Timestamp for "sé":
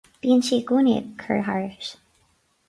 0.47-0.57